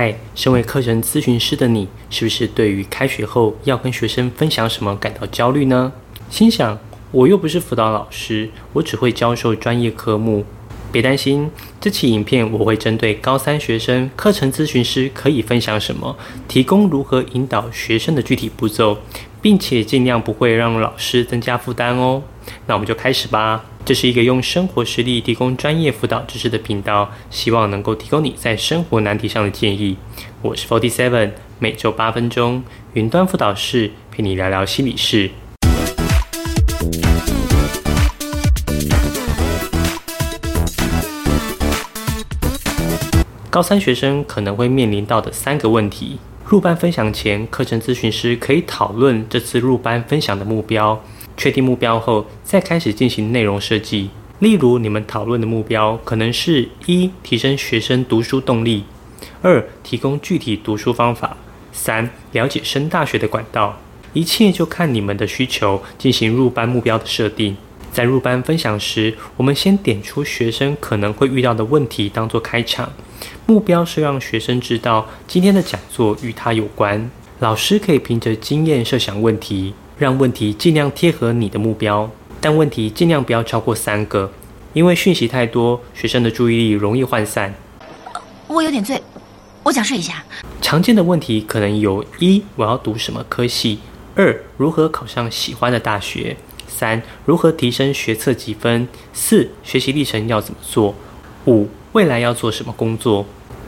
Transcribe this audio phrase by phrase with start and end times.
[0.00, 5.92] 嗨，身为课程咨询师的你，是不是对于开学后要跟学生分享什么感到焦虑呢？
[6.30, 6.78] 心想，
[7.10, 10.44] 我又不是辅导老师，我只会教授专业科目。
[10.92, 11.50] 别担心，
[11.80, 18.98] 这期影片我会针对高三学生，课程咨询师可以分享什么，提供如何引导学生的具体步骤，
[19.42, 22.22] 并且尽量不会让老师增加负担哦。
[22.66, 23.64] 那我们就开始吧。
[23.84, 29.96] 这是一个用生活实例提供专业辅导知识的频道，希望能够提供你在生活难题上的建议。
[30.42, 35.30] 我是 Forty Seven，每周八分钟，云端辅导室陪你聊聊心理事。
[43.50, 51.02] 高三学生可能会面临到的三个问题：入班分享前，课程咨询师可以讨论这次入班分享的目标。
[51.38, 54.10] 确定目标后，再开始进行内容设计。
[54.40, 58.82] 例如，你们讨论的目标可能是：一、提升学生读书动力；
[59.40, 61.36] 二、提供具体读书方法；
[61.72, 63.78] 三、了解升大学的管道。
[64.12, 67.56] 一切就看你们的需求进行入班目标的设定。
[67.92, 72.92] 在入班分享时，我们先点出学生可能会遇到的问题，当做开场。
[73.46, 77.10] 目标是让学生知道今天的讲座与他有关。
[77.40, 79.74] 老师可以凭着经验设想问题。
[79.98, 82.08] 让问题尽量贴合你的目标，
[82.40, 84.30] 但问题尽量不要超过三个，
[84.72, 87.52] 因为讯息太多，学生的注意力容易涣散。
[88.46, 89.02] 我有点醉，
[89.64, 90.24] 我想睡一下。
[90.62, 93.78] 常见的问题可能有：一、我要读什么科系；
[94.14, 96.36] 二、如何考上喜欢的大学；
[96.68, 100.94] 三、如何提升学测积分；四、学习历程要怎么做；
[101.46, 103.26] 五、未来要做什么工作。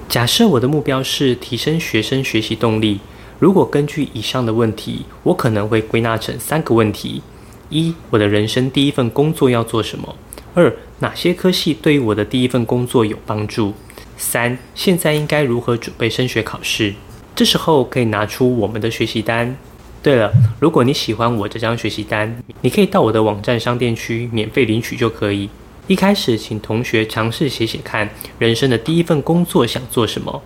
[0.08, 3.00] 假设我的目标是提升学生学习动力。
[3.41, 7.22] 如果根据以上的问题，我可能会归纳成三个问题：
[7.70, 10.14] 一、我的人生第一份工作要做什么；
[10.52, 13.72] 二、哪些科系对于我的第一份工作有帮助；
[14.19, 16.92] 三、现在应该如何准备升学考试。
[17.34, 19.56] 这时候可以拿出我们的学习单。
[20.03, 25.48] 对了，如果你喜欢我这张学习单，你可以到我的网站商店区免费领取就可以。
[25.87, 30.43] 一开始，请同学尝试写写看，人生的第一份工作想做什么，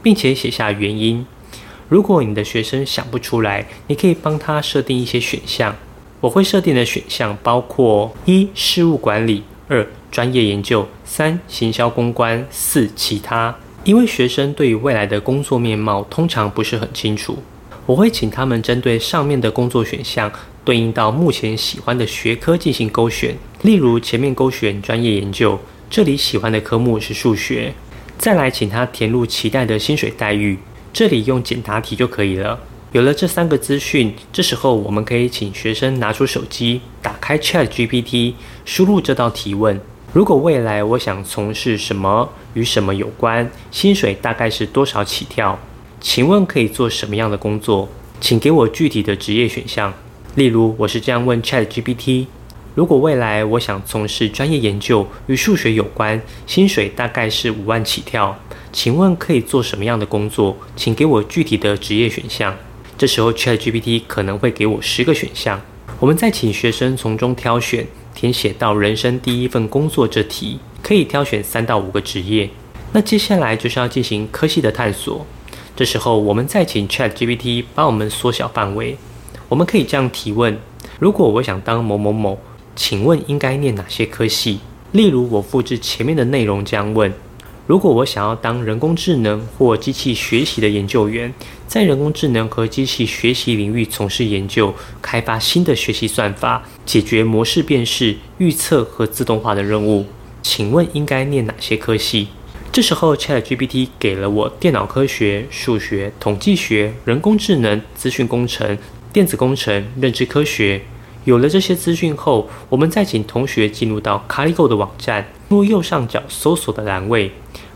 [0.00, 1.26] 并且写下原因。
[1.88, 5.74] 如果你的学生想不出来，你可以帮他设定一些选项。
[6.20, 13.54] 我会设定的选项包括：一、事务管理；二、专业研究；三、行销公关；四、其他。
[13.84, 17.38] 因为学生对于未来的工作面貌通常不是很清楚，
[17.86, 20.32] 我会请他们针对上面的工作选项，
[20.64, 23.36] 对应到目前喜欢的学科进行勾选。
[23.62, 25.56] 例如，前面勾选专业研究，
[25.88, 27.72] 这里喜欢的科目是数学。
[28.18, 30.58] 再来，请他填入期待的薪水待遇。
[30.96, 32.58] 这里用简答题就可以了。
[32.92, 38.32] 有了这三个资讯，这时候我们可以请学生拿出手机，打开 Chat GPT，
[38.64, 39.78] 输入这道提问：
[40.14, 45.58] 如果未来我想从事什么，与什么有关，薪水大概是多少起跳？
[46.00, 47.86] 请问可以做什么样的工作？
[48.18, 49.92] 请给我具体的职业选项。
[50.36, 52.24] 例如，我是这样问 Chat GPT：
[52.76, 58.38] 如果未来我想从事专业研究，与数学有关，薪水大概是五万起跳。
[58.70, 60.54] 请问可以做什么样的工作？
[60.76, 62.54] 请给我具体的职业选项。
[62.98, 65.58] 这时候 ChatGPT 可能会给我十个选项，
[65.98, 72.50] 我们再请学生从中挑选，填写到人生第一份工作这题，可以挑选三到五个职业。
[72.92, 75.24] 那接下来就是要进行科系的探索。
[75.74, 78.98] 这时候我们再请 ChatGPT 帮我们缩小范围。
[79.48, 80.58] 我们可以这样提问：
[80.98, 82.38] 如果我想当某某某，
[82.76, 84.60] 请问应该念哪些科系？
[84.92, 87.12] 例如我复制前面的内容这样问。
[87.66, 91.34] 如果我想要当人工智能或机器学习的研究员，
[91.66, 94.72] 在人工智能和机器学习领域从事研究，
[95.02, 100.06] 开发新的学习算法，解决模式辨识、预测和自动化的任务，
[100.42, 102.28] 请问应该念哪些科系？
[102.70, 108.78] 这时候 ChatGPT 给了我电脑科学、数学、统计学、人工智能、资讯工程、
[109.12, 110.82] 电子工程、认知科学。
[111.26, 117.32] 有了这些资讯后，我们再请同学进入到 CaliGo 的网站，入右上角搜索的栏位。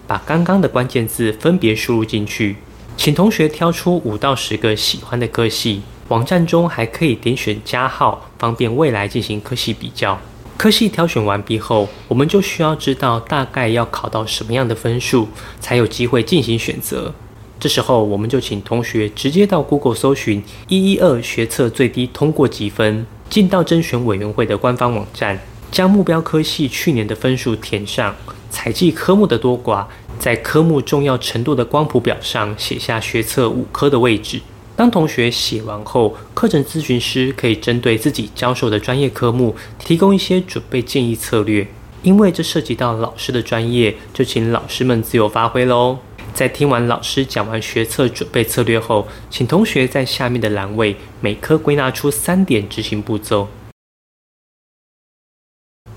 [0.07, 2.59] 把刚刚的关键字分别输入进去，
[2.97, 5.83] 请同学挑出五到十个喜欢的科系。
[6.07, 10.21] 网站中还可以点选加号，方便未来进行科系比较。
[10.57, 15.27] 科系挑选完毕后，我们就需要知道大概要考到什么样的分数，
[15.59, 17.13] 才有机会进行选择。
[17.59, 25.39] 这时候，我们就请同学直接到 Google 搜寻“一一二学测最低通过积分”，进到甄选委员会的官方网站，
[25.71, 28.15] 将目标科系去年的分数填上。
[28.51, 29.87] 采集科目的多寡，
[30.19, 34.41] 在科目重要程度的光谱表上写下学测五科的位置。
[34.75, 41.65] 当同学写完后，课程咨询师可以针对自己教授的专业科目提供一些准备建议策略。
[42.03, 45.99] 因为这涉及到老师的专业，就请老师们自由发挥喽。
[46.33, 53.49] 在听完老师讲完学测准备策略后，请同学在下面的栏位每科归纳出三点执行步骤。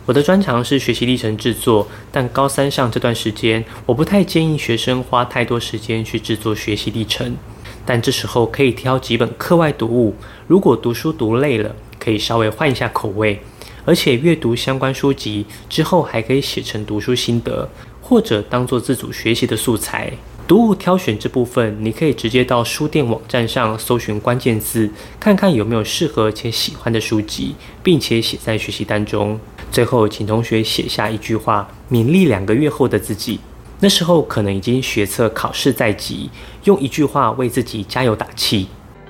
[0.06, 7.38] 我的专长是学习历程制作，但高三上这段时间，我不太建议学生花太多时间去制作学习历程。
[7.86, 10.15] 但这时候可以挑几本课外读物，
[10.47, 13.41] 如果读书读累了，可以稍微换一下口味。
[13.86, 17.69] 而且阅读相关书籍之后，还可以写成读书心得，
[18.03, 20.11] 或者当做自主学习的素材。
[20.45, 29.39] 读物挑选这部分，你可以直接到书店网站上搜寻关键字，看看有没有适合且喜欢的书籍，并且写在学习单中。
[29.71, 33.39] 最后，请同学写下一句话，勉励两个月后的自己。
[33.79, 36.29] 那时候可能已经学测考试在即，
[36.65, 38.67] 用一句话为自己加油打气。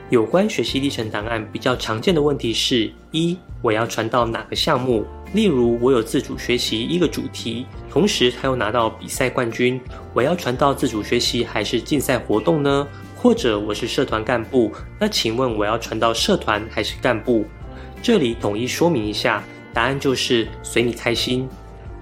[0.09, 5.03] 有关学习历程档案比较常见的问题是：一，我要传到哪个项目？
[5.33, 9.81] 例如，我有自主学习一个主题，同时他又拿到比赛冠军，
[10.13, 12.87] 我要传到自主学习还是竞赛活动呢？
[13.17, 17.45] 或者我是社团干部，那请问我要传到社团还是干部？
[18.01, 19.43] 这里统一说明一下，
[19.73, 21.49] 答案就是随你开心。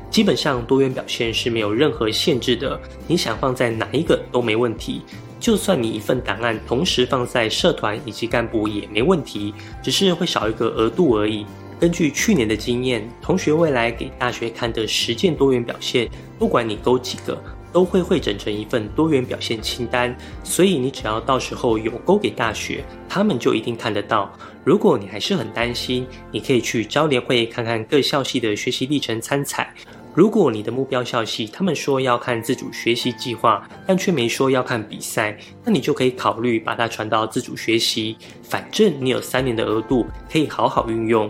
[0.10, 5.04] 基本上多元表现是没有任何限制的，你想放在哪一个都没问题。
[5.40, 11.46] 就算你一份档案同时放在社团以及干部也没问题，只是会少一个额度而已。
[11.82, 16.08] 根据去年的经验，同学未来给大学看的实践多元表现，
[16.38, 17.36] 不管你勾几个，
[17.74, 20.16] 都会汇整成一份多元表现清单。
[20.44, 24.32] 所以你只要到时候有勾给大学，他们就一定看得到。
[24.64, 29.74] 如果你还是很担心，你可以去招联会看看各校系的学习历程参采。
[30.14, 35.36] 如果你的目标校系他们说要看自主学习计划，但却没说要看比赛，
[35.66, 38.16] 那你就可以考虑把它传到自主学习。
[38.44, 41.28] 反正你有三年的额度，可以好好运用。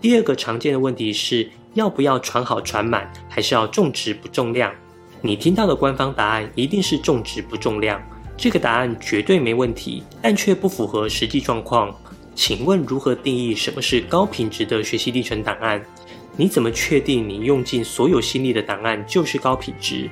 [0.00, 4.72] 第二个常见的问题是要不要传好传满，还是要重质不重量？
[5.20, 8.00] 你听到的官方答案一定是重质不重量，
[8.34, 11.94] 这个答案绝对没问题，但却不符合实际状况。
[12.34, 15.84] 请问如何定义什么是高品质的学习历程档案？
[16.34, 20.08] 你怎么确定你用尽所有心力的档案就是高品质？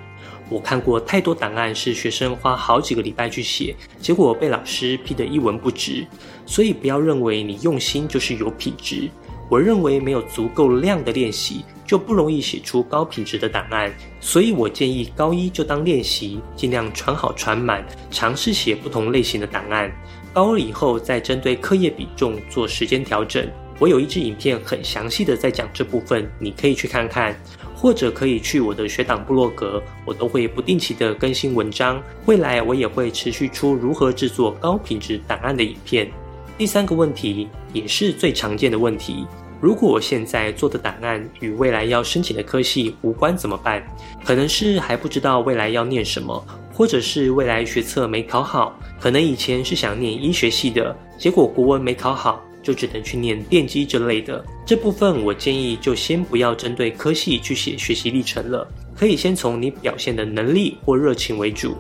[0.51, 6.07] 我看过太多档案是学生花好几个礼拜去写，结果被老师批得一文不值。
[6.45, 9.09] 所以不要认为你用心就是有品质。
[9.49, 13.91] 我认为没有足够量的练习，就不容易写出高品质的档案。
[14.21, 19.91] 所以我建议高一就当练习，尽量传好传满，尝试写不同类型的档案。
[20.35, 23.49] 高二以后再针对课业比重做时间调整。
[23.81, 27.35] 我有一支影片很详细的在讲这部分，你可以去看看，
[27.75, 32.03] 或者可以去我的学党部落格，我都会不定期的更新文章。
[32.27, 36.11] 未来我也会持续出如何制作高品质档案的影片。
[36.59, 39.25] 第三个问题也是最常见的问题：
[39.61, 43.81] 如果我现在做的档案与未来要申请的科系无关怎么办？
[44.25, 46.45] 可能是还不知道未来要念什么，
[46.75, 52.45] 或者是未来学测没考好，可能以前是想念医学系的，结果国文没考好。
[52.61, 61.79] 就只能去念电机之类的这部分，我建议就先不要针对科系去写学习历程了，可以先从你表现的能力或热情为主。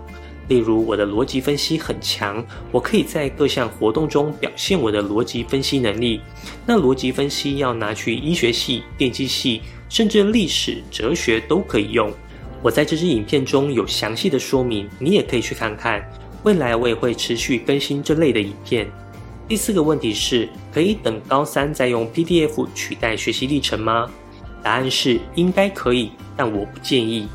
[0.48, 6.22] 例如，我的逻辑分析很强，我可以在各项活动中表现我的逻辑分析能力。
[6.66, 12.10] 那逻辑分析要拿去医学系、电机系，甚至历史、哲学都可以用。
[12.62, 16.02] 我在这支影片中有详细的说明，你也可以去看看。
[16.44, 18.90] 未来我也会持续更新这类的影片。
[19.46, 24.10] 第四个问题是，可以等高三再用 PDF 取代学习历程吗？
[24.62, 27.28] 答案是应该可以，但我不建议。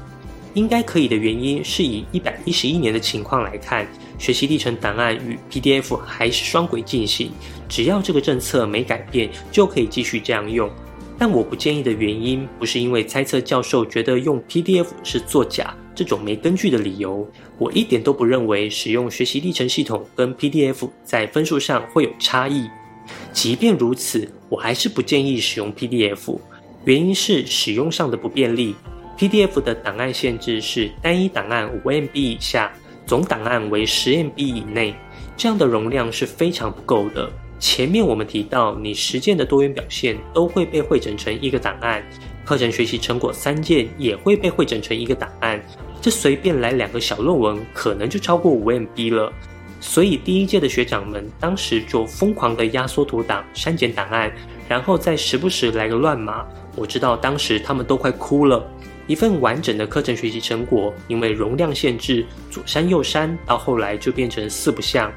[0.54, 3.88] 应该可以的原因是以一百一十一年的情况来看，
[4.20, 7.32] 学习历程档案与 PDF 还是双轨进行，
[7.68, 10.70] 只要这个政策没改变，就可以继续这样用。
[11.18, 17.28] 但我不建议的原因，不是因为猜测教授觉得用 PDF 是作假这种没根据的理由。
[17.58, 22.68] 我一点都不认为使用学习历程系统跟 PDF 在分数上会有差异。
[23.32, 26.38] 即便如此，我还是不建议使用 PDF。
[26.86, 28.76] 原因是使用上的不便利。
[29.18, 32.72] PDF 的档案限制是单一档案五 MB 以下，
[33.06, 34.96] 总档案为十 MB 以内，
[35.38, 37.32] 这样的容量是非常不够的。
[37.60, 42.04] 前面我们提到，你实践的多元表现都会被汇整成一个档案，
[42.44, 45.64] 课程学习成果三件也会被汇整成一个档案，
[46.02, 49.32] 这随便来两个小论文，可能就超过五 MB 了。
[49.80, 54.34] 所以第一届的学长们当时就疯狂的压缩图档、删减档案，
[54.68, 56.46] 然后再时不时来个乱码。
[56.76, 58.66] 我知道当时他们都快哭了，
[59.14, 65.14] 一份完整的课程学习成果，因为容量限制，左删右删，到后来就变成四不像。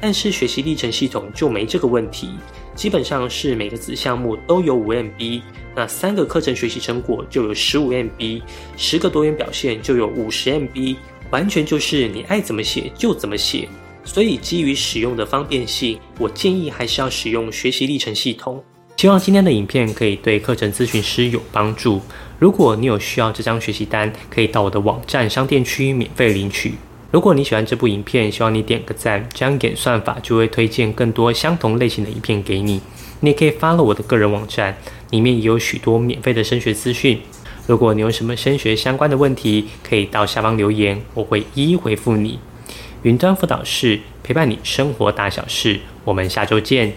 [0.00, 2.30] 但是学习历程系统就没这个问题，
[2.76, 5.42] 基本上是每个子项目都有五 MB，
[5.74, 8.40] 那三个课程学习成果就有十五 MB，
[8.76, 10.94] 十个多元表现就有五十 MB，
[11.30, 13.68] 完全就是你爱怎么写就怎么写。
[14.04, 18.62] 所以基于使用的方便性，我建议还是要使用学习历程系统。
[19.00, 22.02] 希望今天的影片可以对课程咨询师有帮助。
[22.38, 26.74] 如果你有需要这张学习单，可以到我的网站商店区免费领取。
[27.10, 32.82] 如果你喜欢这部影片，希望你点个赞，这样演算法就会推荐更多相同类型的影片给你。
[33.20, 34.76] 你也可以发了我的个人网站，
[35.08, 37.18] 里面也有许多免费的升学资讯。
[37.66, 42.38] 如果你有什么升学相关的问题，可以到下方留言，我会一一回复你。
[43.04, 46.92] 云端辅导室陪伴你生活大小事，我们下周见。